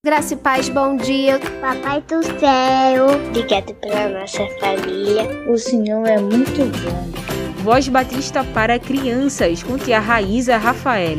Graça 0.05 0.34
e 0.34 0.36
paz, 0.36 0.69
bom 0.69 0.97
dia. 0.97 1.41
Papai 1.61 2.00
do 2.02 2.23
céu, 2.39 3.08
obrigado 3.28 3.75
pela 3.75 4.20
nossa 4.20 4.47
família. 4.61 5.50
O 5.50 5.58
Senhor 5.58 6.06
é 6.06 6.20
muito 6.20 6.64
bom. 6.83 7.38
Voz 7.62 7.89
Batista 7.89 8.45
para 8.45 8.78
crianças, 8.78 9.64
com 9.64 9.77
tia 9.77 9.98
Raíza 9.98 10.56
Rafael. 10.56 11.19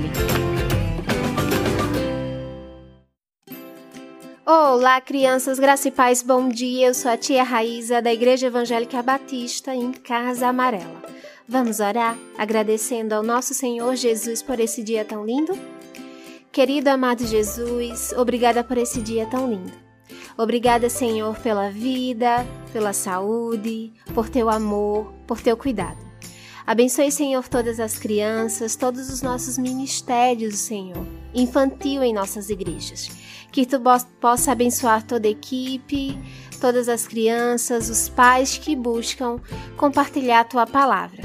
Olá, 4.46 5.02
crianças, 5.02 5.60
graça 5.60 5.90
e 5.90 5.92
paz, 5.92 6.24
bom 6.24 6.48
dia. 6.48 6.88
Eu 6.88 6.94
sou 6.94 7.12
a 7.12 7.18
tia 7.18 7.44
Raíza, 7.44 8.02
da 8.02 8.12
Igreja 8.14 8.48
Evangélica 8.48 9.04
Batista, 9.04 9.76
em 9.76 9.92
Casa 9.92 10.48
Amarela. 10.48 11.04
Vamos 11.48 11.82
orar, 11.82 12.18
agradecendo 12.38 13.14
ao 13.14 13.22
nosso 13.22 13.54
Senhor 13.54 13.96
Jesus 13.96 14.42
por 14.42 14.62
esse 14.62 14.82
dia 14.82 15.04
tão 15.04 15.26
lindo? 15.26 15.60
Querido 16.54 16.90
amado 16.90 17.28
Jesus, 17.28 18.14
obrigada 18.14 18.64
por 18.64 18.78
esse 18.78 19.02
dia 19.02 19.28
tão 19.28 19.50
lindo. 19.50 19.74
Obrigada, 20.38 20.90
Senhor, 20.90 21.38
pela 21.40 21.70
vida, 21.70 22.48
pela 22.72 22.94
saúde, 22.94 23.92
por 24.16 24.30
teu 24.30 24.50
amor, 24.50 25.14
por 25.28 25.42
teu 25.42 25.58
cuidado. 25.58 26.09
Abençoe, 26.66 27.12
Senhor, 27.12 27.48
todas 27.48 27.80
as 27.80 27.98
crianças, 27.98 28.76
todos 28.76 29.10
os 29.10 29.22
nossos 29.22 29.58
ministérios, 29.58 30.56
Senhor, 30.56 31.06
infantil 31.34 32.04
em 32.04 32.14
nossas 32.14 32.50
igrejas. 32.50 33.10
Que 33.52 33.66
tu 33.66 33.82
possa 34.20 34.52
abençoar 34.52 35.04
toda 35.04 35.28
a 35.28 35.32
equipe, 35.32 36.18
todas 36.60 36.88
as 36.88 37.08
crianças, 37.08 37.90
os 37.90 38.10
pais 38.10 38.58
que 38.58 38.76
buscam 38.76 39.40
compartilhar 39.78 40.42
a 40.42 40.46
tua 40.46 40.68
palavra. 40.68 41.24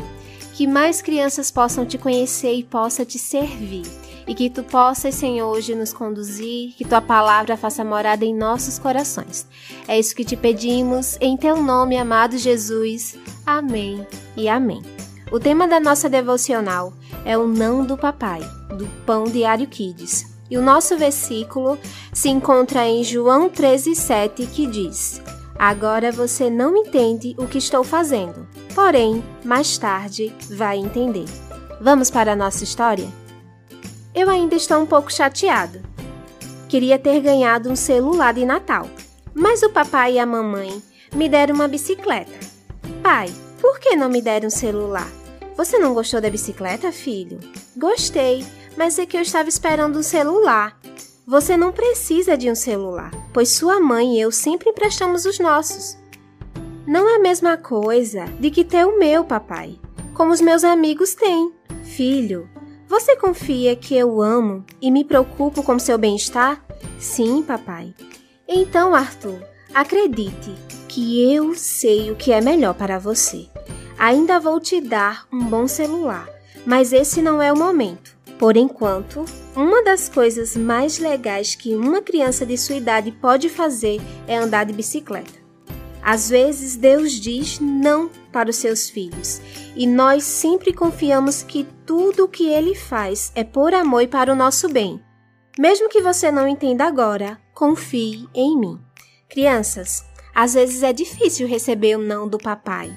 Que 0.55 0.67
mais 0.67 1.03
crianças 1.03 1.51
possam 1.51 1.85
te 1.85 1.99
conhecer 1.99 2.55
e 2.55 2.63
possa 2.63 3.05
te 3.05 3.19
servir. 3.19 3.85
E 4.27 4.35
que 4.35 4.49
tu 4.49 4.63
possas, 4.63 5.15
Senhor, 5.17 5.47
hoje 5.51 5.75
nos 5.75 5.93
conduzir, 5.93 6.73
que 6.77 6.85
tua 6.85 7.03
palavra 7.03 7.59
faça 7.59 7.85
morada 7.85 8.25
em 8.25 8.35
nossos 8.35 8.79
corações. 8.79 9.47
É 9.87 9.99
isso 9.99 10.17
que 10.17 10.25
te 10.25 10.37
pedimos, 10.37 11.19
em 11.21 11.37
teu 11.37 11.61
nome, 11.61 11.99
amado 11.99 12.39
Jesus. 12.39 13.19
Amém 13.45 14.07
e 14.35 14.49
amém. 14.49 14.94
O 15.31 15.41
tema 15.41 15.67
da 15.67 15.81
nossa 15.81 16.09
devocional 16.09 16.93
é 17.25 17.37
o 17.37 17.47
não 17.47 17.85
do 17.85 17.97
papai, 17.97 18.41
do 18.77 18.87
Pão 19.05 19.25
Diário 19.25 19.67
Kids. 19.67 20.33
E 20.51 20.59
o 20.59 20.63
nosso 20.63 20.97
versículo 20.97 21.79
se 22.13 22.29
encontra 22.29 22.87
em 22.87 23.03
João 23.03 23.49
13,7, 23.49 24.47
que 24.47 24.67
diz: 24.67 25.21
Agora 25.59 26.13
você 26.13 26.51
não 26.51 26.77
entende 26.77 27.35
o 27.39 27.47
que 27.47 27.59
estou 27.59 27.83
fazendo, 27.83 28.47
porém, 28.75 29.25
mais 29.45 29.79
tarde 29.79 30.35
vai 30.51 30.77
entender. 30.77 31.25
Vamos 31.81 32.11
para 32.11 32.33
a 32.33 32.37
nossa 32.37 32.63
história? 32.63 33.09
Eu 34.15 34.29
ainda 34.29 34.55
estou 34.55 34.81
um 34.81 34.87
pouco 34.87 35.13
chateado. 35.13 35.81
Queria 36.69 36.99
ter 36.99 37.21
ganhado 37.21 37.71
um 37.71 37.77
celular 37.77 38.35
de 38.35 38.45
Natal, 38.45 38.89
mas 39.35 39.63
o 39.63 39.71
papai 39.71 40.15
e 40.15 40.19
a 40.19 40.27
mamãe 40.27 40.83
me 41.15 41.29
deram 41.29 41.55
uma 41.55 41.69
bicicleta. 41.69 42.39
Pai, 43.03 43.33
por 43.65 43.81
que 43.81 43.97
não 43.97 44.11
me 44.11 44.21
deram 44.21 44.49
um 44.49 44.51
celular? 44.51 45.11
Você 45.57 45.79
não 45.79 45.95
gostou 45.95 46.21
da 46.21 46.29
bicicleta, 46.29 46.93
filho? 46.93 47.41
Gostei, 47.75 48.45
mas 48.77 48.99
é 48.99 49.07
que 49.07 49.17
eu 49.17 49.23
estava 49.23 49.49
esperando 49.49 49.99
um 49.99 50.03
celular. 50.03 50.79
Você 51.27 51.57
não 51.57 51.73
precisa 51.73 52.37
de 52.37 52.51
um 52.51 52.55
celular, 52.55 53.11
pois 53.33 53.49
sua 53.49 53.81
mãe 53.81 54.17
e 54.17 54.21
eu 54.21 54.31
sempre 54.31 54.69
emprestamos 54.69 55.25
os 55.25 55.39
nossos. 55.39 55.97
Não 56.87 57.09
é 57.09 57.17
a 57.17 57.19
mesma 57.19 57.57
coisa 57.57 58.27
de 58.39 58.51
que 58.51 58.67
ter 58.67 58.85
o 58.85 58.99
meu, 58.99 59.25
papai, 59.25 59.81
como 60.13 60.31
os 60.31 60.43
meus 60.43 60.63
amigos 60.63 61.15
têm. 61.15 61.51
Filho, 61.85 62.47
você 62.87 63.17
confia 63.17 63.75
que 63.75 63.97
eu 63.97 64.21
amo 64.21 64.63
e 64.79 64.91
me 64.91 65.07
preocupo 65.07 65.63
com 65.63 65.79
seu 65.79 65.97
bem-estar? 65.97 66.63
Sim, 67.01 67.43
papai. 67.43 67.95
Então, 68.47 68.95
Arthur, 68.95 69.43
acredite 69.73 70.55
que 70.87 71.33
eu 71.35 71.55
sei 71.55 72.11
o 72.11 72.15
que 72.15 72.31
é 72.31 72.43
melhor 72.43 72.75
para 72.75 72.99
você. 72.99 73.54
Ainda 74.05 74.39
vou 74.39 74.61
te 74.61 74.83
dar 74.83 75.27
um 75.33 75.43
bom 75.47 75.67
celular, 75.67 76.29
mas 76.67 76.93
esse 76.93 77.23
não 77.23 77.41
é 77.41 77.51
o 77.51 77.57
momento. 77.57 78.15
Por 78.39 78.55
enquanto, 78.55 79.25
uma 79.57 79.83
das 79.83 80.11
coisas 80.11 80.55
mais 80.55 80.99
legais 80.99 81.55
que 81.55 81.75
uma 81.75 82.03
criança 82.03 82.45
de 82.45 82.59
sua 82.59 82.77
idade 82.77 83.11
pode 83.13 83.49
fazer 83.49 84.03
é 84.29 84.37
andar 84.37 84.67
de 84.67 84.75
bicicleta. 84.75 85.33
Às 86.03 86.29
vezes, 86.29 86.77
Deus 86.77 87.13
diz 87.13 87.59
não 87.61 88.11
para 88.31 88.51
os 88.51 88.57
seus 88.57 88.91
filhos, 88.91 89.41
e 89.75 89.87
nós 89.87 90.23
sempre 90.23 90.75
confiamos 90.75 91.43
que 91.43 91.67
tudo 91.87 92.25
o 92.25 92.29
que 92.29 92.47
ele 92.47 92.75
faz 92.75 93.33
é 93.35 93.43
por 93.43 93.73
amor 93.73 94.03
e 94.03 94.07
para 94.07 94.31
o 94.31 94.37
nosso 94.37 94.69
bem. 94.69 95.01
Mesmo 95.59 95.89
que 95.89 96.03
você 96.03 96.31
não 96.31 96.47
entenda 96.47 96.85
agora, 96.85 97.41
confie 97.55 98.29
em 98.35 98.55
mim. 98.59 98.79
Crianças, 99.31 100.05
às 100.35 100.53
vezes 100.53 100.83
é 100.83 100.93
difícil 100.93 101.49
receber 101.49 101.97
o 101.97 102.03
não 102.03 102.29
do 102.29 102.37
papai, 102.37 102.95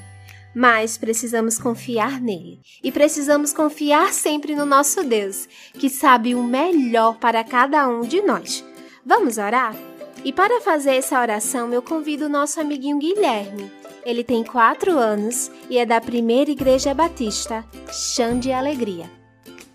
mas 0.57 0.97
precisamos 0.97 1.59
confiar 1.59 2.19
nele 2.19 2.59
e 2.83 2.91
precisamos 2.91 3.53
confiar 3.53 4.11
sempre 4.11 4.55
no 4.55 4.65
nosso 4.65 5.03
Deus, 5.03 5.47
que 5.73 5.87
sabe 5.87 6.33
o 6.33 6.41
melhor 6.41 7.17
para 7.17 7.43
cada 7.43 7.87
um 7.87 8.01
de 8.01 8.23
nós. 8.23 8.65
Vamos 9.05 9.37
orar? 9.37 9.75
E 10.25 10.33
para 10.33 10.59
fazer 10.59 10.95
essa 10.95 11.21
oração, 11.21 11.71
eu 11.71 11.79
convido 11.79 12.25
o 12.25 12.29
nosso 12.29 12.59
amiguinho 12.59 12.97
Guilherme. 12.97 13.71
Ele 14.03 14.23
tem 14.23 14.43
quatro 14.43 14.97
anos 14.97 15.51
e 15.69 15.77
é 15.77 15.85
da 15.85 16.01
primeira 16.01 16.49
Igreja 16.49 16.91
Batista, 16.91 17.63
Chão 17.91 18.39
de 18.39 18.51
Alegria. 18.51 19.07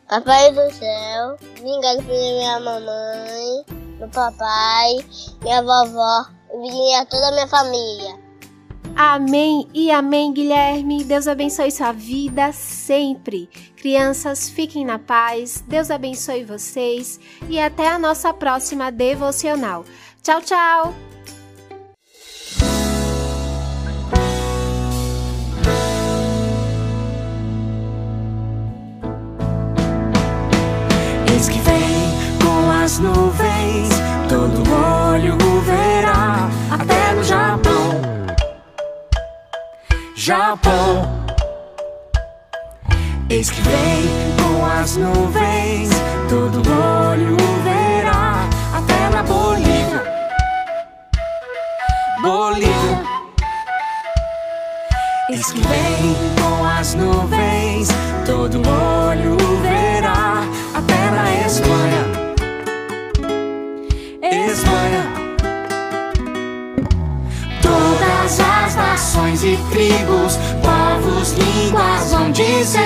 Papai 0.09 0.51
do 0.51 0.69
céu, 0.73 1.37
obrigado 1.61 1.99
por 1.99 2.07
minha 2.07 2.59
mamãe, 2.59 3.65
meu 4.01 4.09
papai, 4.09 4.97
minha 5.45 5.63
vovó 5.63 6.27
e 6.53 6.95
a 6.97 7.07
toda 7.07 7.29
a 7.29 7.33
minha 7.33 7.47
família. 7.47 8.22
Amém 8.97 9.67
e 9.73 9.91
amém, 9.91 10.33
Guilherme. 10.33 11.05
Deus 11.05 11.27
abençoe 11.27 11.71
sua 11.71 11.93
vida 11.93 12.53
sempre. 12.53 13.49
Crianças, 13.77 14.49
fiquem 14.49 14.85
na 14.85 14.99
paz. 14.99 15.65
Deus 15.67 15.91
abençoe 15.91 16.45
vocês 16.45 17.19
e 17.49 17.59
até 17.59 17.89
a 17.89 17.99
nossa 17.99 18.33
próxima 18.33 18.93
devocional. 18.93 19.85
Tchau, 20.23 20.41
tchau. 20.43 21.12
Japão. 40.33 41.27
Eis 43.29 43.51
que 43.51 43.61
vem 43.61 44.09
com 44.41 44.65
as 44.65 44.97
nuvens, 44.97 45.91
todo 46.27 46.57
olho 46.57 47.37
verá, 47.63 48.49
até 48.75 49.11
na 49.11 49.23
Bolívia. 49.25 50.03
Bolívia. 52.23 53.03
Eis 55.29 55.53
que 55.53 55.61
vem 55.61 56.17
com 56.41 56.65
as 56.65 56.95
nuvens, 56.95 57.89
todo 58.25 58.57
olho 58.57 59.37
verá, 59.61 60.45
até 60.75 61.11
na. 61.11 61.47
Espanha. 61.47 62.22
Nações 69.13 69.45
e 69.45 69.59
tribos, 69.71 70.39
povos, 70.63 71.33
línguas 71.33 72.11
vão 72.13 72.33
dizer: 72.33 72.81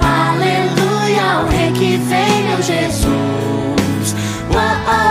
Aleluia, 0.00 1.38
ao 1.38 1.46
Rei 1.46 1.72
que 1.72 1.96
vem, 1.96 2.62
Jesus. 2.62 4.14
Oh, 4.52 4.56
oh, 4.56 5.09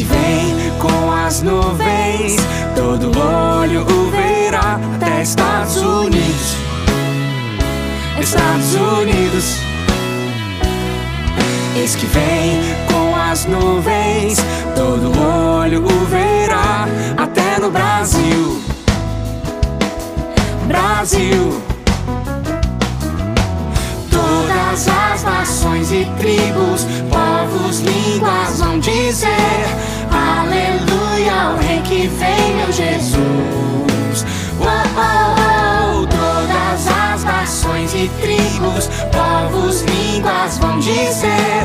que 0.00 0.04
vem 0.04 0.78
com 0.78 1.12
as 1.12 1.42
nuvens, 1.42 2.36
todo 2.74 3.10
olho 3.18 3.82
o 3.82 4.10
verá, 4.10 4.80
até 4.96 5.20
Estados 5.20 5.76
Unidos. 5.76 6.56
Estados 8.18 8.74
Unidos. 8.76 9.56
Eis 11.76 11.94
que 11.96 12.06
vem 12.06 12.60
com 12.90 13.14
as 13.14 13.44
nuvens, 13.44 14.38
todo 14.74 15.12
olho 15.60 15.84
o 15.84 16.04
verá, 16.06 16.88
até 17.18 17.58
no 17.60 17.70
Brasil. 17.70 18.58
Brasil. 20.66 21.60
Todas 24.10 24.88
as 24.88 25.22
nações 25.24 25.92
e 25.92 26.06
tribos, 26.18 26.86
povos, 27.10 27.80
línguas 27.80 28.60
vão 28.60 28.78
dizer: 28.78 29.89
Jesus. 32.80 34.24
Oh, 34.58 34.64
oh, 34.64 36.02
oh, 36.02 36.06
todas 36.06 36.88
as 36.88 37.24
nações 37.24 37.94
e 37.94 38.08
tribos, 38.22 38.88
povos, 39.12 39.82
línguas 39.82 40.56
vão 40.58 40.78
dizer: 40.78 41.62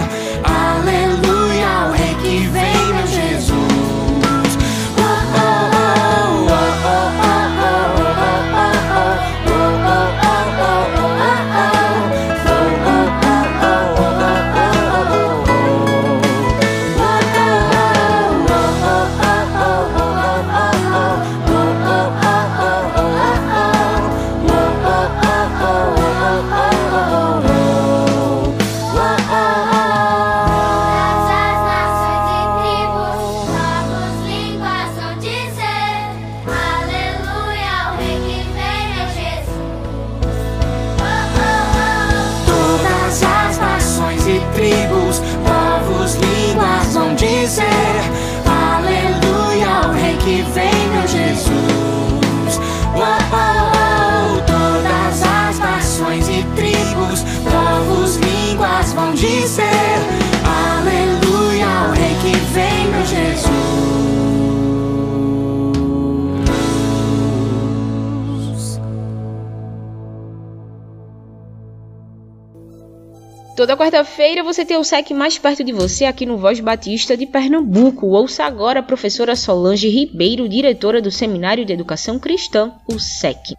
Toda 73.56 73.78
quarta-feira 73.78 74.44
você 74.44 74.66
tem 74.66 74.76
o 74.76 74.84
SEC 74.84 75.14
mais 75.14 75.40
perto 75.40 75.64
de 75.64 75.72
você 75.72 76.04
aqui 76.04 76.26
no 76.26 76.38
Voz 76.38 76.60
Batista 76.60 77.16
de 77.16 77.26
Pernambuco. 77.26 78.08
Ouça 78.08 78.44
agora 78.44 78.82
a 78.82 78.84
professora 78.84 79.34
Solange 79.34 79.88
Ribeiro, 79.88 80.50
diretora 80.50 81.02
do 81.02 81.10
Seminário 81.10 81.64
de 81.64 81.72
Educação 81.72 82.20
Cristã, 82.20 82.74
o 82.86 83.00
SEC. 83.00 83.56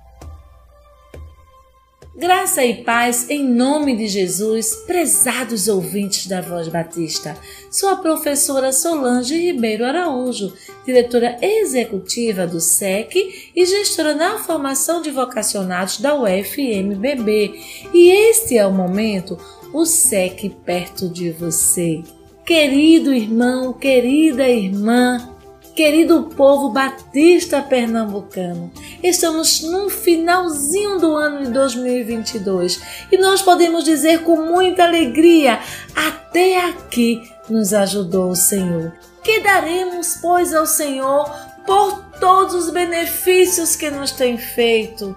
Graça 2.14 2.64
e 2.64 2.82
paz 2.82 3.28
em 3.28 3.46
nome 3.46 3.94
de 3.94 4.08
Jesus, 4.08 4.75
prezados 4.87 5.69
ouvintes 5.69 6.26
da 6.26 6.40
Voz 6.40 6.69
Batista. 6.69 7.37
Sou 7.70 7.90
a 7.90 7.96
professora 7.96 8.72
Solange 8.72 9.38
Ribeiro 9.38 9.84
Araújo, 9.84 10.52
diretora 10.87 11.37
executiva 11.42 12.46
do 12.46 12.58
SEC 12.58 13.52
e 13.54 13.66
gestora 13.66 14.14
na 14.14 14.38
formação 14.38 15.02
de 15.02 15.10
vocacionados 15.10 15.99
da 15.99 16.14
UFMBB. 16.14 17.60
E 17.92 18.10
este 18.10 18.56
é 18.56 18.66
o 18.66 18.72
momento, 18.72 19.38
o 19.72 19.84
SEC 19.84 20.50
perto 20.64 21.08
de 21.08 21.30
você. 21.30 22.02
Querido 22.44 23.12
irmão, 23.12 23.72
querida 23.72 24.48
irmã, 24.48 25.36
Querido 25.76 26.30
povo 26.34 26.70
batista 26.70 27.60
pernambucano, 27.60 28.72
estamos 29.02 29.60
no 29.60 29.90
finalzinho 29.90 30.98
do 30.98 31.14
ano 31.14 31.44
de 31.44 31.50
2022 31.50 32.80
e 33.12 33.18
nós 33.18 33.42
podemos 33.42 33.85
dizer 33.85 34.23
com 34.23 34.37
muita 34.38 34.85
alegria: 34.85 35.61
até 35.94 36.64
aqui 36.64 37.30
nos 37.50 37.75
ajudou 37.75 38.30
o 38.30 38.35
Senhor. 38.35 38.90
Que 39.23 39.40
daremos, 39.40 40.16
pois, 40.23 40.54
ao 40.54 40.64
Senhor 40.64 41.30
por 41.66 42.06
todos 42.20 42.54
os 42.54 42.70
benefícios 42.70 43.76
que 43.76 43.90
nos 43.90 44.12
tem 44.12 44.38
feito? 44.38 45.14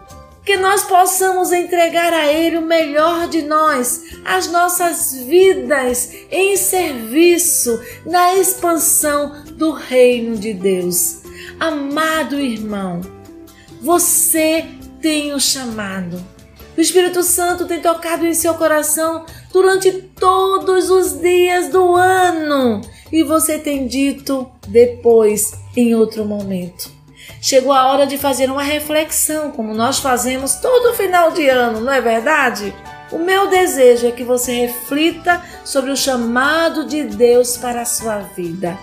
Que 0.50 0.58
nós 0.58 0.82
possamos 0.84 1.52
entregar 1.52 2.12
a 2.12 2.26
Ele 2.26 2.58
o 2.58 2.64
melhor 2.64 3.28
de 3.28 3.44
nós, 3.44 4.06
as 4.26 4.52
nossas 4.52 5.14
vidas 5.14 6.12
em 6.32 6.58
serviço, 6.58 7.80
na 8.04 8.34
expansão 8.34 9.44
do 9.54 9.70
reino 9.70 10.36
de 10.36 10.52
Deus. 10.52 11.22
Amado 11.60 12.40
irmão, 12.40 13.00
você 13.80 14.66
tem 15.00 15.36
o 15.36 15.40
chamado. 15.40 16.20
O 16.76 16.82
Espírito 16.82 17.22
Santo 17.22 17.68
tem 17.68 17.80
tocado 17.80 18.26
em 18.26 18.34
seu 18.34 18.56
coração 18.56 19.28
durante 19.54 19.92
todos 19.92 20.90
os 20.90 21.22
dias 21.22 21.70
do 21.70 21.94
ano 21.94 22.82
e 23.12 23.22
você 23.22 23.60
tem 23.60 23.86
dito 23.86 24.50
depois, 24.68 25.52
em 25.78 25.94
outro 25.94 26.26
momento. 26.26 26.99
Chegou 27.42 27.72
a 27.72 27.88
hora 27.92 28.06
de 28.06 28.18
fazer 28.18 28.52
uma 28.52 28.64
reflexão, 28.64 29.52
como 29.52 29.74
nós 29.74 30.00
fazemos 30.00 30.56
todo 30.56 30.94
final 30.96 31.32
de 31.32 31.48
ano, 31.48 31.82
não 31.82 31.94
é 31.94 32.02
verdade? 32.02 32.74
O 33.12 33.18
meu 33.18 33.48
desejo 33.48 34.08
é 34.08 34.12
que 34.12 34.24
você 34.24 34.52
reflita 34.52 35.42
sobre 35.66 35.90
o 35.90 35.98
chamado 35.98 36.86
de 36.86 37.04
Deus 37.04 37.58
para 37.58 37.82
a 37.82 37.86
sua 37.86 38.20
vida. 38.20 38.78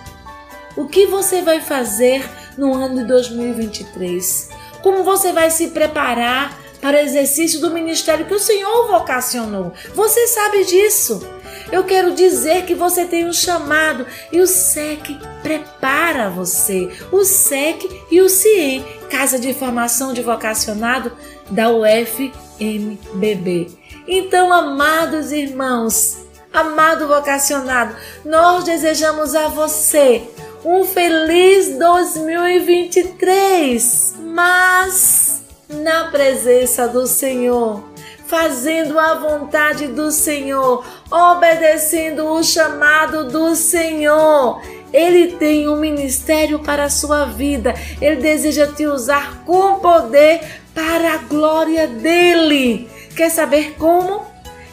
O 0.77 0.87
que 0.87 1.07
você 1.07 1.43
vai 1.43 1.61
fazer 1.61 2.29
no 2.59 2.75
ano 2.75 2.97
de 2.97 3.05
2023? 3.05 4.51
Como 4.83 5.05
você 5.05 5.33
vai 5.33 5.51
se 5.51 5.69
preparar 5.69 6.59
para 6.81 6.97
o 6.97 7.01
exercício 7.01 7.61
do 7.61 7.71
ministério 7.71 8.27
que 8.27 8.35
o 8.35 8.41
Senhor 8.41 8.89
vocacionou? 8.89 9.73
Você 9.95 10.27
sabe 10.27 10.65
disso. 10.65 11.27
Eu 11.71 11.85
quero 11.85 12.15
dizer 12.15 12.65
que 12.65 12.75
você 12.75 13.05
tem 13.05 13.27
um 13.27 13.33
chamado 13.33 14.07
e 14.31 14.41
o 14.41 14.47
SEC 14.47 15.19
prepara 15.43 16.31
você. 16.31 16.89
O 17.11 17.25
SEC 17.25 18.05
e 18.11 18.21
o 18.21 18.29
CIEM, 18.29 18.85
Casa 19.11 19.39
de 19.39 19.53
Formação 19.53 20.13
de 20.13 20.23
Vocacionado 20.23 21.11
da 21.51 21.71
UFMBB. 21.71 23.69
Então, 24.07 24.53
amados 24.53 25.33
irmãos, 25.33 26.19
amado 26.53 27.09
vocacionado, 27.09 27.97
nós 28.25 28.63
desejamos 28.65 29.35
a 29.35 29.49
você 29.49 30.23
um 30.65 30.85
feliz 30.85 31.77
2023, 31.79 34.15
mas 34.21 35.43
na 35.69 36.11
presença 36.11 36.87
do 36.89 37.07
Senhor. 37.07 37.96
Fazendo 38.27 38.99
a 38.99 39.15
vontade 39.15 39.87
do 39.87 40.11
Senhor, 40.11 40.85
obedecendo 41.11 42.27
o 42.27 42.43
chamado 42.43 43.31
do 43.31 43.55
Senhor. 43.55 44.61
Ele 44.93 45.33
tem 45.33 45.69
um 45.69 45.77
ministério 45.77 46.59
para 46.59 46.85
a 46.85 46.91
sua 46.91 47.25
vida. 47.27 47.75
Ele 48.01 48.17
deseja 48.17 48.67
te 48.67 48.87
usar 48.87 49.43
com 49.45 49.79
poder 49.79 50.41
para 50.75 51.15
a 51.15 51.19
glória 51.19 51.87
dele. 51.87 52.89
Quer 53.15 53.31
saber 53.31 53.75
como? 53.79 54.27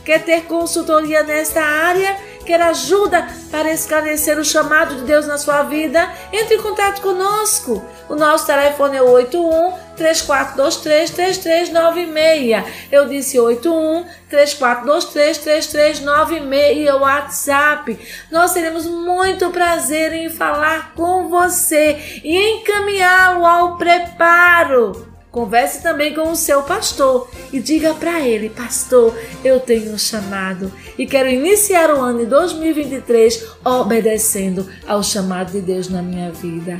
Quer 0.03 0.23
ter 0.23 0.43
consultoria 0.43 1.23
nesta 1.23 1.61
área? 1.61 2.17
Quer 2.45 2.61
ajuda 2.61 3.25
para 3.49 3.71
esclarecer 3.71 4.37
o 4.37 4.43
chamado 4.43 4.95
de 4.95 5.03
Deus 5.03 5.25
na 5.25 5.37
sua 5.37 5.63
vida? 5.63 6.11
Entre 6.31 6.55
em 6.55 6.61
contato 6.61 7.01
conosco. 7.01 7.83
O 8.09 8.15
nosso 8.15 8.45
telefone 8.45 8.97
é 8.97 9.01
81 9.01 9.73
3423 9.95 11.09
3396. 11.11 12.65
Eu 12.91 13.07
disse 13.07 13.39
81 13.39 14.05
3423 14.29 15.37
3396 15.37 16.77
e 16.77 16.91
o 16.91 16.99
WhatsApp. 16.99 17.99
Nós 18.29 18.53
teremos 18.53 18.85
muito 18.85 19.49
prazer 19.51 20.11
em 20.13 20.29
falar 20.29 20.93
com 20.95 21.29
você 21.29 22.21
e 22.23 22.59
encaminhá-lo 22.59 23.45
ao 23.45 23.77
preparo 23.77 25.12
Converse 25.33 25.81
também 25.81 26.13
com 26.13 26.29
o 26.29 26.35
seu 26.35 26.61
pastor 26.61 27.27
e 27.51 27.59
diga 27.59 27.95
para 27.95 28.21
ele: 28.21 28.51
Pastor, 28.51 29.17
eu 29.43 29.59
tenho 29.59 29.91
um 29.91 29.97
chamado 29.97 30.71
e 30.95 31.07
quero 31.07 31.27
iniciar 31.27 31.89
o 31.89 31.99
ano 31.99 32.19
de 32.19 32.27
2023 32.27 33.43
obedecendo 33.65 34.69
ao 34.85 35.01
chamado 35.01 35.51
de 35.51 35.59
Deus 35.59 35.89
na 35.89 36.03
minha 36.03 36.31
vida. 36.31 36.77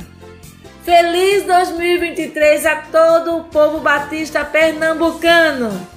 Feliz 0.84 1.42
2023 1.42 2.64
a 2.64 2.76
todo 2.76 3.38
o 3.38 3.44
povo 3.44 3.80
batista 3.80 4.44
pernambucano 4.44 5.88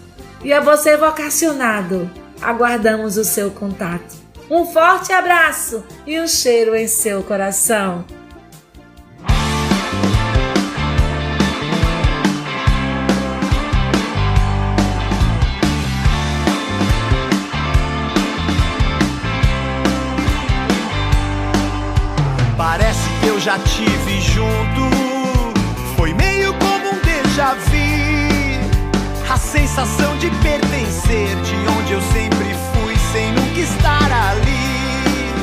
e 0.44 0.52
a 0.52 0.60
você 0.60 0.98
vocacionado. 0.98 2.10
Aguardamos 2.42 3.18
o 3.18 3.24
seu 3.24 3.52
contato. 3.52 4.16
Um 4.50 4.66
forte 4.66 5.14
abraço 5.14 5.84
e 6.08 6.20
um 6.20 6.28
cheiro 6.28 6.76
em 6.76 6.88
seu 6.88 7.22
coração. 7.22 8.04
Já 23.48 23.58
tive 23.60 24.20
junto. 24.20 24.90
Foi 25.96 26.14
meio 26.14 26.54
como 26.56 26.90
um 26.90 27.00
déjà 27.00 27.54
vu. 27.54 27.78
A 29.34 29.38
sensação 29.38 30.18
de 30.18 30.30
pertencer, 30.44 31.34
de 31.38 31.56
onde 31.80 31.94
eu 31.94 32.02
sempre 32.12 32.54
fui, 32.74 32.94
sem 33.14 33.32
nunca 33.32 33.60
estar 33.62 34.12
ali. 34.32 35.34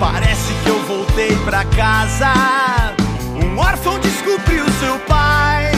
Parece 0.00 0.52
que 0.64 0.68
eu 0.68 0.82
voltei 0.86 1.36
pra 1.44 1.64
casa. 1.64 2.32
Um 3.40 3.56
órfão 3.56 4.00
descobriu 4.00 4.64
seu 4.80 4.98
pai. 5.06 5.70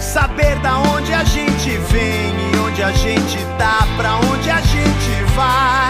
Saber 0.00 0.58
da 0.60 0.78
onde 0.78 1.12
a 1.12 1.24
gente 1.24 1.76
vem 1.92 2.54
e 2.54 2.58
onde 2.66 2.82
a 2.82 2.92
gente 2.92 3.36
tá, 3.58 3.86
pra 3.98 4.16
onde 4.16 4.50
a 4.50 4.62
gente 4.62 5.24
vai. 5.36 5.89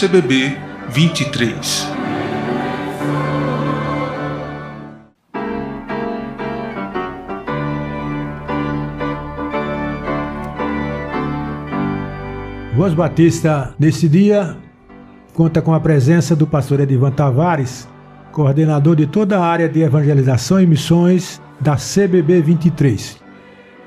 CBB 0.00 0.56
23. 0.88 1.86
Voz 12.74 12.94
Batista, 12.94 13.74
nesse 13.78 14.08
dia, 14.08 14.56
conta 15.34 15.60
com 15.60 15.74
a 15.74 15.80
presença 15.80 16.34
do 16.34 16.46
pastor 16.46 16.80
Edivan 16.80 17.10
Tavares, 17.10 17.86
coordenador 18.32 18.96
de 18.96 19.06
toda 19.06 19.38
a 19.38 19.44
área 19.44 19.68
de 19.68 19.82
evangelização 19.82 20.62
e 20.62 20.66
missões 20.66 21.42
da 21.60 21.76
CBB 21.76 22.40
23. 22.40 23.18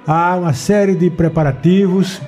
Há 0.05 0.35
uma 0.35 0.53
série 0.53 0.93
de 0.93 1.09
preparativos, 1.09 2.21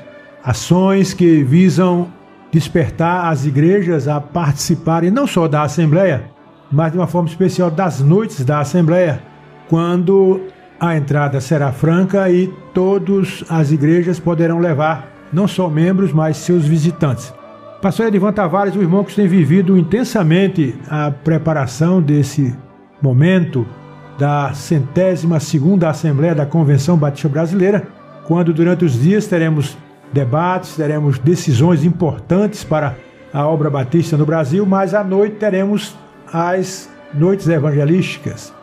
ações 0.44 1.14
que 1.14 1.44
visam 1.44 2.12
despertar 2.56 3.26
as 3.26 3.46
igrejas 3.46 4.08
a 4.08 4.22
participarem 4.22 5.12
não 5.12 5.28
só 5.28 5.46
da 5.46 5.64
Assembleia, 5.64 6.24
mas 6.72 6.94
de 6.94 6.98
uma 6.98 7.06
forma 7.06 7.28
especial 7.28 7.70
das 7.70 8.00
noites 8.00 8.46
da 8.46 8.60
Assembleia, 8.62 9.22
quando 9.68 10.40
a 10.80 10.96
entrada 10.96 11.42
será 11.42 11.74
franca 11.74 12.30
e 12.30 12.48
todas 12.74 13.44
as 13.50 13.74
igrejas 13.74 14.22
poderão 14.22 14.60
levar 14.60 15.12
não 15.34 15.50
só 15.50 15.70
membros, 15.70 16.14
mas 16.14 16.38
seus 16.38 16.66
visitantes. 16.66 17.34
Pastor 17.82 18.08
Edivan 18.08 18.32
Tavares, 18.32 18.74
o 18.74 18.82
irmão 18.82 19.04
que 19.04 19.14
tem 19.14 19.28
vivido 19.28 19.78
intensamente 19.78 20.74
a 20.90 21.12
preparação 21.12 22.02
desse 22.02 22.56
momento 23.02 23.68
da 24.18 24.54
centésima 24.54 25.42
segunda 25.42 25.90
Assembleia 25.90 26.34
da 26.34 26.46
Convenção 26.46 26.96
Batista 26.96 27.28
Brasileira, 27.28 27.86
quando 28.26 28.54
durante 28.54 28.86
os 28.86 28.94
dias 28.94 29.28
teremos 29.28 29.78
debates, 30.12 30.76
teremos 30.76 31.20
decisões 31.20 31.84
importantes 31.84 32.64
para 32.64 32.96
a 33.34 33.46
obra 33.46 33.70
batista 33.70 34.16
no 34.16 34.26
Brasil, 34.26 34.66
mas 34.66 34.94
à 34.94 35.04
noite 35.04 35.36
teremos 35.36 35.96
as 36.32 36.90
noites 37.14 37.48
evangelísticas. 37.48 38.54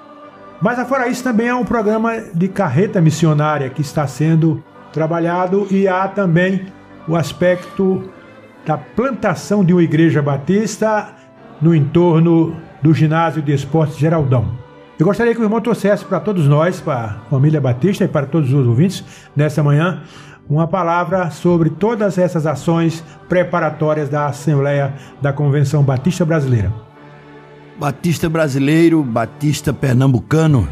Mas 0.61 0.79
afora 0.79 1.09
isso 1.09 1.25
também 1.25 1.49
há 1.49 1.57
um 1.57 1.65
programa 1.65 2.13
de 2.33 2.49
carreta 2.49 3.01
missionária 3.01 3.69
que 3.69 3.81
está 3.81 4.07
sendo 4.07 4.63
trabalhado 4.93 5.67
e 5.71 5.89
há 5.89 6.07
também 6.07 6.67
o 7.09 7.17
aspecto 7.17 8.09
da 8.65 8.79
plantação 8.79 9.65
de 9.65 9.73
uma 9.73 9.83
igreja 9.83 10.23
batista 10.23 11.09
no 11.61 11.75
entorno 11.75 12.57
do 12.81 12.95
ginásio 12.95 13.43
de 13.43 13.53
esportes 13.53 13.97
Geraldão. 13.99 14.63
Eu 14.99 15.07
gostaria 15.07 15.35
que 15.35 15.41
o 15.41 15.45
irmão 15.45 15.61
trouxesse 15.61 16.05
para 16.05 16.21
todos 16.21 16.47
nós, 16.47 16.81
para 16.81 17.05
a 17.05 17.09
família 17.29 17.61
Batista 17.61 18.05
e 18.05 18.09
para 18.09 18.27
todos 18.27 18.53
os 18.53 18.67
ouvintes, 18.67 19.05
nessa 19.35 19.63
manhã, 19.63 20.03
uma 20.49 20.67
palavra 20.67 21.31
sobre 21.31 21.71
todas 21.71 22.19
essas 22.19 22.47
ações 22.47 23.03
preparatórias 23.29 24.09
da 24.09 24.27
Assembleia 24.27 24.95
da 25.21 25.33
Convenção 25.33 25.83
Batista 25.83 26.25
Brasileira. 26.25 26.73
Batista 27.79 28.29
brasileiro, 28.29 29.03
Batista 29.03 29.73
pernambucano, 29.73 30.69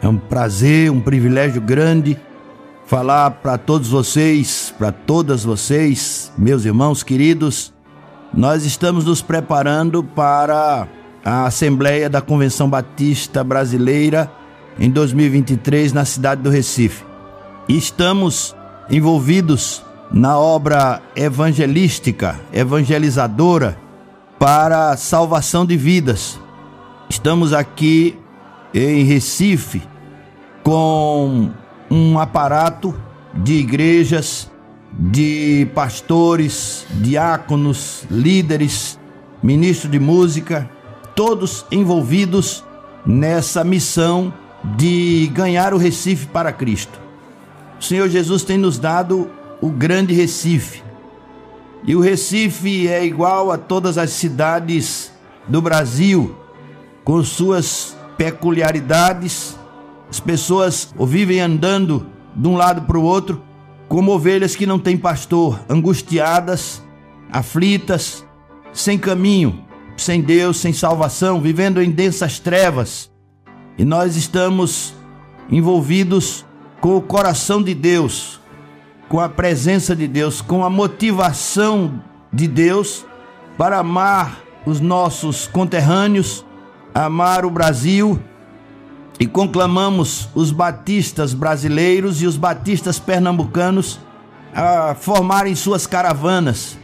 é 0.00 0.08
um 0.08 0.16
prazer, 0.16 0.90
um 0.90 1.00
privilégio 1.00 1.60
grande 1.60 2.18
falar 2.86 3.30
para 3.30 3.56
todos 3.56 3.88
vocês, 3.88 4.74
para 4.76 4.90
todas 4.90 5.44
vocês, 5.44 6.32
meus 6.36 6.64
irmãos 6.64 7.02
queridos. 7.02 7.72
Nós 8.34 8.64
estamos 8.64 9.04
nos 9.04 9.22
preparando 9.22 10.02
para 10.02 10.88
a 11.24 11.46
Assembleia 11.46 12.10
da 12.10 12.20
Convenção 12.20 12.68
Batista 12.68 13.44
Brasileira 13.44 14.30
em 14.78 14.90
2023 14.90 15.92
na 15.92 16.04
cidade 16.04 16.42
do 16.42 16.50
Recife. 16.50 17.04
Estamos 17.68 18.56
envolvidos 18.92 19.82
na 20.12 20.38
obra 20.38 21.00
evangelística, 21.16 22.38
evangelizadora 22.52 23.78
para 24.38 24.90
a 24.90 24.96
salvação 24.98 25.64
de 25.64 25.78
vidas. 25.78 26.38
Estamos 27.08 27.54
aqui 27.54 28.18
em 28.74 29.04
Recife 29.04 29.82
com 30.62 31.50
um 31.90 32.18
aparato 32.18 32.94
de 33.32 33.54
igrejas, 33.54 34.50
de 34.92 35.66
pastores, 35.74 36.86
diáconos, 37.00 38.04
líderes, 38.10 38.98
ministros 39.42 39.90
de 39.90 39.98
música, 39.98 40.68
todos 41.16 41.64
envolvidos 41.72 42.62
nessa 43.06 43.64
missão 43.64 44.32
de 44.76 45.30
ganhar 45.32 45.72
o 45.72 45.78
Recife 45.78 46.26
para 46.26 46.52
Cristo. 46.52 47.01
O 47.82 47.84
Senhor 47.84 48.08
Jesus 48.08 48.44
tem 48.44 48.56
nos 48.56 48.78
dado 48.78 49.28
o 49.60 49.68
grande 49.68 50.14
Recife. 50.14 50.84
E 51.82 51.96
o 51.96 52.00
Recife 52.00 52.86
é 52.86 53.04
igual 53.04 53.50
a 53.50 53.58
todas 53.58 53.98
as 53.98 54.10
cidades 54.10 55.12
do 55.48 55.60
Brasil, 55.60 56.32
com 57.02 57.24
suas 57.24 57.96
peculiaridades. 58.16 59.58
As 60.08 60.20
pessoas 60.20 60.94
vivem 60.96 61.40
andando 61.40 62.06
de 62.36 62.46
um 62.46 62.54
lado 62.54 62.82
para 62.82 62.96
o 62.96 63.02
outro, 63.02 63.42
como 63.88 64.12
ovelhas 64.12 64.54
que 64.54 64.64
não 64.64 64.78
têm 64.78 64.96
pastor, 64.96 65.58
angustiadas, 65.68 66.80
aflitas, 67.32 68.24
sem 68.72 68.96
caminho, 68.96 69.64
sem 69.96 70.20
Deus, 70.20 70.58
sem 70.58 70.72
salvação, 70.72 71.40
vivendo 71.40 71.82
em 71.82 71.90
densas 71.90 72.38
trevas. 72.38 73.10
E 73.76 73.84
nós 73.84 74.14
estamos 74.14 74.94
envolvidos 75.50 76.44
com 76.82 76.96
o 76.96 77.00
coração 77.00 77.62
de 77.62 77.74
Deus, 77.74 78.40
com 79.08 79.20
a 79.20 79.28
presença 79.28 79.94
de 79.94 80.08
Deus, 80.08 80.40
com 80.40 80.64
a 80.64 80.68
motivação 80.68 82.02
de 82.32 82.48
Deus 82.48 83.06
para 83.56 83.78
amar 83.78 84.40
os 84.66 84.80
nossos 84.80 85.46
conterrâneos, 85.46 86.44
amar 86.92 87.44
o 87.44 87.50
Brasil 87.50 88.18
e 89.20 89.28
conclamamos 89.28 90.28
os 90.34 90.50
batistas 90.50 91.32
brasileiros 91.32 92.20
e 92.20 92.26
os 92.26 92.36
batistas 92.36 92.98
pernambucanos 92.98 94.00
a 94.52 94.96
formarem 94.96 95.54
suas 95.54 95.86
caravanas, 95.86 96.76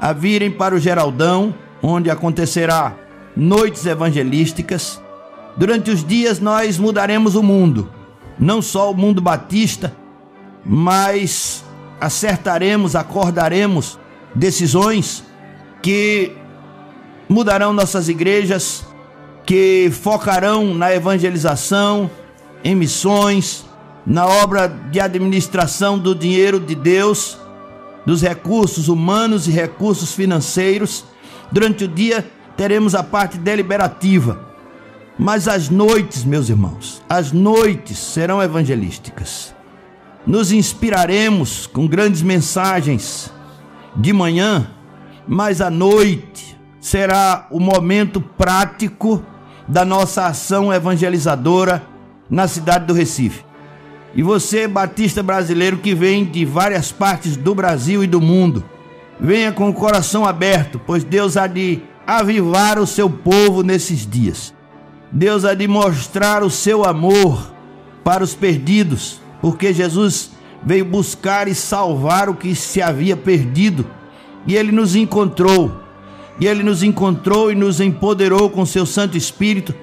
a 0.00 0.12
virem 0.12 0.52
para 0.52 0.76
o 0.76 0.78
Geraldão, 0.78 1.52
onde 1.82 2.08
acontecerá 2.08 2.94
noites 3.36 3.84
evangelísticas. 3.84 5.02
Durante 5.56 5.90
os 5.90 6.04
dias 6.04 6.38
nós 6.38 6.78
mudaremos 6.78 7.34
o 7.34 7.42
mundo 7.42 7.98
não 8.40 8.62
só 8.62 8.90
o 8.90 8.96
mundo 8.96 9.20
batista, 9.20 9.94
mas 10.64 11.62
acertaremos, 12.00 12.96
acordaremos 12.96 13.98
decisões 14.34 15.22
que 15.82 16.32
mudarão 17.28 17.74
nossas 17.74 18.08
igrejas, 18.08 18.86
que 19.44 19.90
focarão 19.92 20.74
na 20.74 20.92
evangelização, 20.92 22.10
em 22.64 22.74
missões, 22.74 23.66
na 24.06 24.26
obra 24.26 24.68
de 24.68 24.98
administração 24.98 25.98
do 25.98 26.14
dinheiro 26.14 26.58
de 26.58 26.74
Deus, 26.74 27.38
dos 28.06 28.22
recursos 28.22 28.88
humanos 28.88 29.46
e 29.46 29.50
recursos 29.50 30.14
financeiros. 30.14 31.04
Durante 31.52 31.84
o 31.84 31.88
dia 31.88 32.26
teremos 32.56 32.94
a 32.94 33.02
parte 33.02 33.36
deliberativa 33.36 34.49
mas 35.20 35.46
as 35.46 35.68
noites, 35.68 36.24
meus 36.24 36.48
irmãos, 36.48 37.02
as 37.06 37.30
noites 37.30 37.98
serão 37.98 38.42
evangelísticas. 38.42 39.54
Nos 40.26 40.50
inspiraremos 40.50 41.66
com 41.66 41.86
grandes 41.86 42.22
mensagens 42.22 43.30
de 43.94 44.14
manhã, 44.14 44.70
mas 45.28 45.60
à 45.60 45.68
noite 45.68 46.58
será 46.80 47.46
o 47.50 47.60
momento 47.60 48.18
prático 48.18 49.22
da 49.68 49.84
nossa 49.84 50.24
ação 50.24 50.72
evangelizadora 50.72 51.82
na 52.30 52.48
cidade 52.48 52.86
do 52.86 52.94
Recife. 52.94 53.44
E 54.14 54.22
você, 54.22 54.66
batista 54.66 55.22
brasileiro 55.22 55.76
que 55.76 55.94
vem 55.94 56.24
de 56.24 56.46
várias 56.46 56.90
partes 56.90 57.36
do 57.36 57.54
Brasil 57.54 58.02
e 58.02 58.06
do 58.06 58.22
mundo, 58.22 58.64
venha 59.20 59.52
com 59.52 59.68
o 59.68 59.74
coração 59.74 60.24
aberto, 60.24 60.80
pois 60.86 61.04
Deus 61.04 61.36
há 61.36 61.46
de 61.46 61.82
avivar 62.06 62.78
o 62.78 62.86
seu 62.86 63.10
povo 63.10 63.62
nesses 63.62 64.06
dias. 64.06 64.58
Deus 65.12 65.44
há 65.44 65.54
de 65.54 65.66
mostrar 65.66 66.42
o 66.42 66.50
seu 66.50 66.84
amor 66.84 67.52
para 68.04 68.22
os 68.22 68.34
perdidos, 68.34 69.20
porque 69.40 69.72
Jesus 69.72 70.30
veio 70.62 70.84
buscar 70.84 71.48
e 71.48 71.54
salvar 71.54 72.28
o 72.28 72.34
que 72.34 72.54
se 72.54 72.80
havia 72.80 73.16
perdido, 73.16 73.86
e 74.46 74.56
ele 74.56 74.72
nos 74.72 74.94
encontrou. 74.94 75.80
E 76.38 76.46
ele 76.46 76.62
nos 76.62 76.82
encontrou 76.82 77.52
e 77.52 77.54
nos 77.54 77.80
empoderou 77.80 78.48
com 78.48 78.64
seu 78.64 78.86
Santo 78.86 79.16
Espírito 79.16 79.74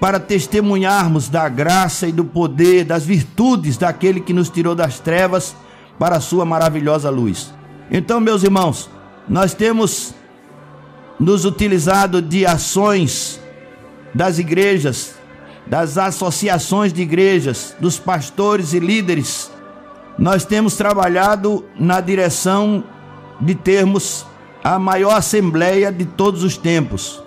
para 0.00 0.18
testemunharmos 0.18 1.28
da 1.28 1.48
graça 1.48 2.08
e 2.08 2.12
do 2.12 2.24
poder, 2.24 2.84
das 2.84 3.04
virtudes 3.04 3.76
daquele 3.76 4.20
que 4.20 4.32
nos 4.32 4.48
tirou 4.48 4.74
das 4.74 4.98
trevas 4.98 5.54
para 5.98 6.16
a 6.16 6.20
sua 6.20 6.44
maravilhosa 6.44 7.10
luz. 7.10 7.52
Então, 7.90 8.18
meus 8.18 8.42
irmãos, 8.42 8.90
nós 9.28 9.54
temos 9.54 10.14
nos 11.18 11.44
utilizado 11.44 12.20
de 12.22 12.46
ações 12.46 13.39
das 14.14 14.38
igrejas, 14.38 15.14
das 15.66 15.98
associações 15.98 16.92
de 16.92 17.02
igrejas, 17.02 17.76
dos 17.78 17.98
pastores 17.98 18.72
e 18.72 18.80
líderes, 18.80 19.50
nós 20.18 20.44
temos 20.44 20.76
trabalhado 20.76 21.64
na 21.78 22.00
direção 22.00 22.84
de 23.40 23.54
termos 23.54 24.26
a 24.62 24.78
maior 24.78 25.16
assembleia 25.16 25.90
de 25.90 26.04
todos 26.04 26.42
os 26.42 26.56
tempos. 26.56 27.22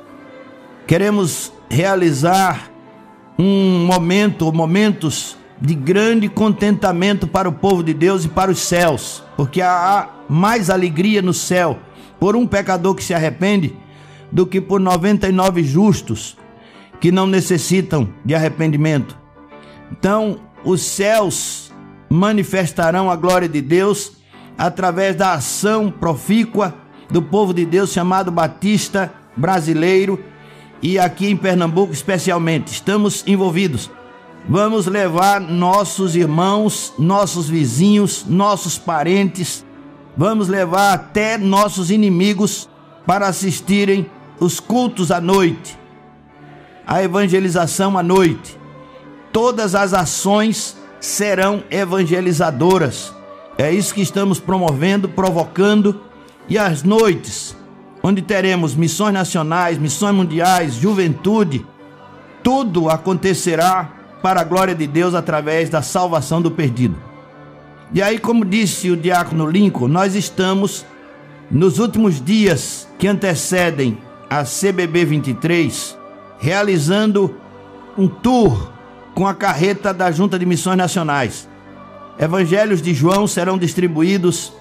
Queremos 0.85 1.51
realizar 1.69 2.69
um 3.39 3.85
momento, 3.85 4.51
momentos 4.51 5.37
de 5.59 5.73
grande 5.73 6.27
contentamento 6.27 7.25
para 7.25 7.47
o 7.49 7.53
povo 7.53 7.83
de 7.83 7.93
Deus 7.93 8.25
e 8.25 8.27
para 8.27 8.51
os 8.51 8.59
céus, 8.59 9.23
porque 9.37 9.61
há 9.61 10.09
mais 10.27 10.69
alegria 10.69 11.21
no 11.21 11.33
céu 11.33 11.79
por 12.19 12.35
um 12.35 12.45
pecador 12.45 12.93
que 12.95 13.03
se 13.03 13.13
arrepende 13.13 13.75
do 14.31 14.45
que 14.45 14.59
por 14.61 14.79
99 14.79 15.63
justos 15.63 16.37
que 17.03 17.11
não 17.11 17.27
necessitam 17.27 18.07
de 18.23 18.33
arrependimento. 18.33 19.17
Então, 19.91 20.39
os 20.63 20.81
céus 20.81 21.69
manifestarão 22.09 23.11
a 23.11 23.15
glória 23.17 23.49
de 23.49 23.59
Deus 23.59 24.13
através 24.57 25.13
da 25.13 25.33
ação 25.33 25.91
profícua 25.91 26.73
do 27.11 27.21
povo 27.21 27.53
de 27.53 27.65
Deus 27.65 27.91
chamado 27.91 28.31
Batista 28.31 29.13
brasileiro 29.35 30.17
e 30.81 30.97
aqui 30.97 31.27
em 31.27 31.35
Pernambuco 31.35 31.91
especialmente. 31.91 32.71
Estamos 32.71 33.21
envolvidos. 33.27 33.91
Vamos 34.47 34.87
levar 34.87 35.41
nossos 35.41 36.15
irmãos, 36.15 36.93
nossos 36.97 37.49
vizinhos, 37.49 38.23
nossos 38.25 38.77
parentes, 38.77 39.65
vamos 40.15 40.47
levar 40.47 40.93
até 40.93 41.37
nossos 41.37 41.91
inimigos 41.91 42.69
para 43.05 43.27
assistirem 43.27 44.09
os 44.39 44.61
cultos 44.61 45.11
à 45.11 45.19
noite, 45.19 45.82
a 46.85 47.03
evangelização 47.03 47.97
à 47.97 48.03
noite. 48.03 48.57
Todas 49.31 49.75
as 49.75 49.93
ações 49.93 50.77
serão 50.99 51.63
evangelizadoras. 51.69 53.13
É 53.57 53.71
isso 53.71 53.93
que 53.93 54.01
estamos 54.01 54.39
promovendo, 54.39 55.09
provocando. 55.09 56.01
E 56.47 56.57
as 56.57 56.83
noites, 56.83 57.55
onde 58.01 58.21
teremos 58.21 58.75
missões 58.75 59.13
nacionais, 59.13 59.77
missões 59.77 60.15
mundiais, 60.15 60.75
juventude, 60.75 61.65
tudo 62.43 62.89
acontecerá 62.89 63.91
para 64.21 64.41
a 64.41 64.43
glória 64.43 64.75
de 64.75 64.87
Deus 64.87 65.15
através 65.15 65.69
da 65.69 65.81
salvação 65.81 66.41
do 66.41 66.51
perdido. 66.51 66.95
E 67.93 68.01
aí, 68.01 68.17
como 68.17 68.43
disse 68.43 68.89
o 68.89 68.97
diácono 68.97 69.45
Lincoln, 69.45 69.87
nós 69.87 70.15
estamos 70.15 70.85
nos 71.51 71.79
últimos 71.79 72.23
dias 72.23 72.87
que 72.97 73.07
antecedem 73.07 73.97
a 74.29 74.43
CBB 74.43 75.05
23, 75.05 75.97
realizando 76.43 77.37
um 77.97 78.05
tour 78.05 78.73
com 79.15 79.25
a 79.25 79.33
carreta 79.33 79.93
da 79.93 80.11
Junta 80.11 80.37
de 80.37 80.45
Missões 80.45 80.75
Nacionais. 80.75 81.47
Evangelhos 82.19 82.81
de 82.81 82.93
João 82.93 83.25
serão 83.27 83.57
distribuídos, 83.57 84.51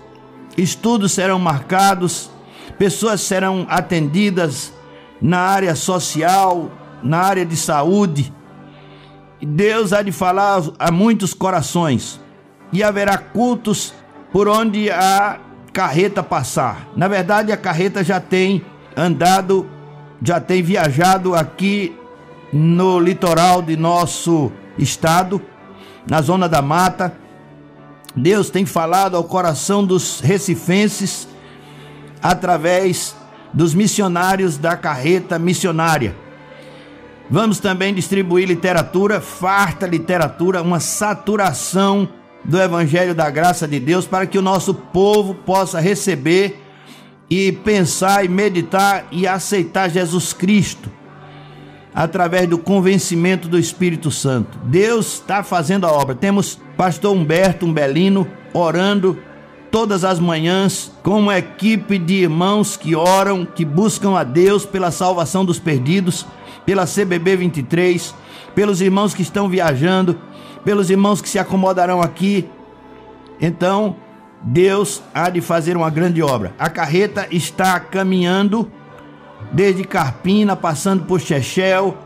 estudos 0.56 1.10
serão 1.10 1.40
marcados, 1.40 2.30
pessoas 2.78 3.20
serão 3.20 3.66
atendidas 3.68 4.72
na 5.20 5.40
área 5.40 5.74
social, 5.74 6.70
na 7.02 7.18
área 7.18 7.44
de 7.44 7.56
saúde. 7.56 8.32
Deus 9.44 9.92
há 9.92 10.02
de 10.02 10.12
falar 10.12 10.62
a 10.78 10.92
muitos 10.92 11.34
corações 11.34 12.20
e 12.72 12.80
haverá 12.80 13.18
cultos 13.18 13.92
por 14.32 14.46
onde 14.46 14.88
a 14.88 15.40
carreta 15.72 16.22
passar. 16.22 16.86
Na 16.94 17.08
verdade, 17.08 17.50
a 17.50 17.56
carreta 17.56 18.04
já 18.04 18.20
tem 18.20 18.64
andado, 18.96 19.68
já 20.24 20.40
tem 20.40 20.62
viajado 20.62 21.34
aqui 21.34 21.96
no 22.52 23.00
litoral 23.00 23.60
de 23.60 23.76
nosso 23.76 24.52
estado, 24.78 25.42
na 26.08 26.22
zona 26.22 26.48
da 26.48 26.62
mata. 26.62 27.12
Deus 28.14 28.50
tem 28.50 28.64
falado 28.64 29.16
ao 29.16 29.24
coração 29.24 29.84
dos 29.84 30.20
recifenses 30.20 31.26
através 32.22 33.16
dos 33.52 33.74
missionários 33.74 34.56
da 34.56 34.76
carreta 34.76 35.38
missionária. 35.38 36.14
Vamos 37.28 37.58
também 37.58 37.94
distribuir 37.94 38.46
literatura, 38.46 39.20
farta 39.20 39.86
literatura, 39.86 40.62
uma 40.62 40.78
saturação 40.78 42.08
do 42.44 42.60
Evangelho 42.60 43.14
da 43.14 43.30
Graça 43.30 43.66
de 43.66 43.80
Deus 43.80 44.06
para 44.06 44.26
que 44.26 44.38
o 44.38 44.42
nosso 44.42 44.74
povo 44.74 45.34
possa 45.34 45.80
receber 45.80 46.61
e 47.34 47.50
pensar 47.50 48.26
e 48.26 48.28
meditar 48.28 49.06
e 49.10 49.26
aceitar 49.26 49.88
Jesus 49.88 50.34
Cristo 50.34 50.90
através 51.94 52.46
do 52.46 52.58
convencimento 52.58 53.48
do 53.48 53.58
Espírito 53.58 54.10
Santo. 54.10 54.58
Deus 54.64 55.14
está 55.14 55.42
fazendo 55.42 55.86
a 55.86 55.92
obra. 55.92 56.14
Temos 56.14 56.60
pastor 56.76 57.16
Humberto 57.16 57.64
Umbelino 57.64 58.28
orando 58.52 59.16
todas 59.70 60.04
as 60.04 60.20
manhãs 60.20 60.92
com 61.02 61.20
uma 61.20 61.38
equipe 61.38 61.96
de 61.96 62.16
irmãos 62.16 62.76
que 62.76 62.94
oram, 62.94 63.46
que 63.46 63.64
buscam 63.64 64.14
a 64.14 64.24
Deus 64.24 64.66
pela 64.66 64.90
salvação 64.90 65.42
dos 65.42 65.58
perdidos, 65.58 66.26
pela 66.66 66.84
CBB 66.84 67.36
23, 67.36 68.14
pelos 68.54 68.82
irmãos 68.82 69.14
que 69.14 69.22
estão 69.22 69.48
viajando, 69.48 70.20
pelos 70.66 70.90
irmãos 70.90 71.22
que 71.22 71.30
se 71.30 71.38
acomodarão 71.38 72.02
aqui. 72.02 72.46
Então, 73.40 73.96
Deus 74.42 75.02
há 75.14 75.30
de 75.30 75.40
fazer 75.40 75.76
uma 75.76 75.90
grande 75.90 76.22
obra. 76.22 76.52
A 76.58 76.68
carreta 76.68 77.26
está 77.30 77.78
caminhando 77.78 78.70
desde 79.52 79.84
Carpina, 79.84 80.56
passando 80.56 81.04
por 81.04 81.20
Chechel, 81.20 81.96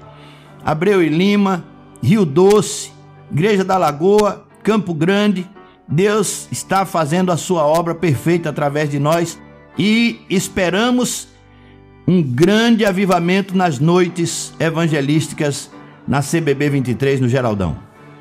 Abreu 0.64 1.02
e 1.02 1.08
Lima, 1.08 1.64
Rio 2.02 2.24
Doce, 2.24 2.92
Igreja 3.30 3.64
da 3.64 3.78
Lagoa, 3.78 4.44
Campo 4.62 4.92
Grande. 4.92 5.48
Deus 5.88 6.48
está 6.50 6.84
fazendo 6.84 7.30
a 7.30 7.36
sua 7.36 7.64
obra 7.64 7.94
perfeita 7.94 8.50
através 8.50 8.90
de 8.90 8.98
nós 8.98 9.38
e 9.78 10.20
esperamos 10.28 11.28
um 12.06 12.22
grande 12.22 12.84
avivamento 12.84 13.56
nas 13.56 13.78
noites 13.78 14.52
evangelísticas 14.60 15.70
na 16.06 16.20
CBB 16.22 16.70
23 16.70 17.20
no 17.20 17.28
Geraldão. 17.28 17.76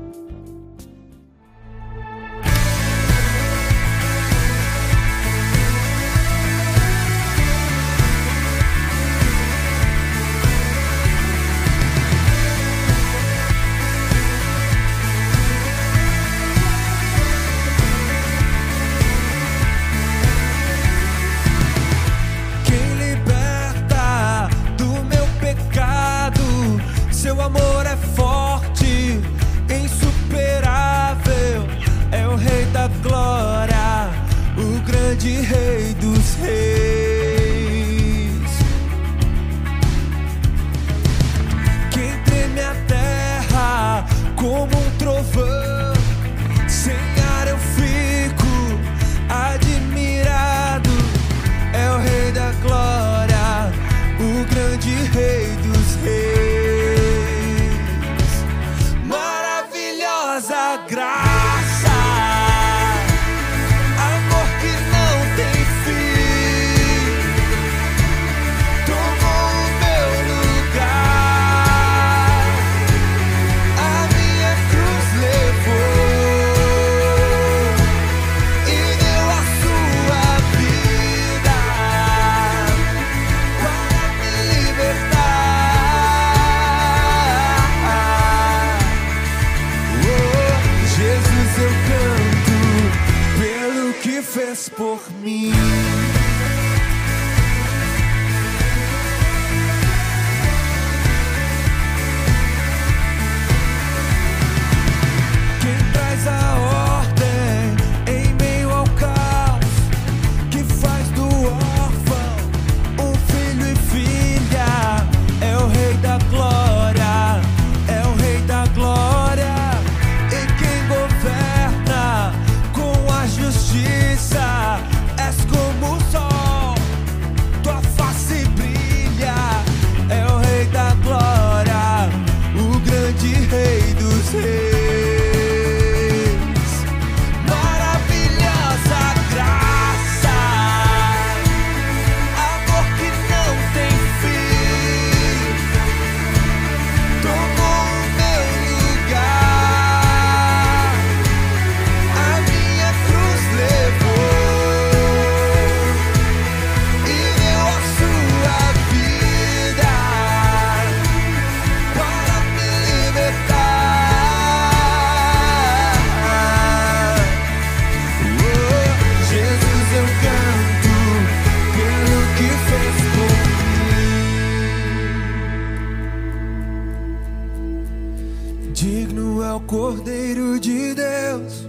de 180.67 180.95
Deus. 180.95 181.69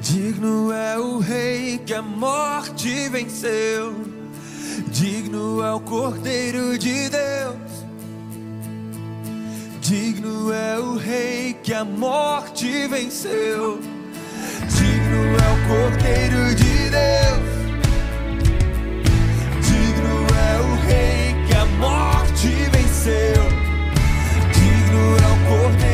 Digno 0.00 0.72
é 0.72 0.98
o 0.98 1.18
Rei 1.18 1.76
que 1.84 1.92
a 1.92 2.00
morte 2.00 3.10
venceu. 3.10 3.94
Digno 4.88 5.62
é 5.62 5.70
o 5.74 5.80
Cordeiro 5.80 6.78
de 6.78 7.10
Deus. 7.10 7.56
Digno 9.82 10.50
é 10.50 10.78
o 10.78 10.96
Rei 10.96 11.52
que 11.62 11.74
a 11.74 11.84
morte 11.84 12.88
venceu. 12.88 13.78
Digno 14.70 15.22
é 15.44 15.48
o 15.52 15.58
Cordeiro 15.68 16.54
de 16.54 16.88
Deus. 16.88 17.44
Digno 19.60 20.26
é 20.40 20.58
o 20.58 20.74
Rei 20.86 21.34
que 21.46 21.54
a 21.54 21.66
morte 21.66 22.48
venceu. 22.72 23.42
Digno 24.54 25.16
é 25.18 25.28
o 25.28 25.68
Cordeiro 25.68 25.93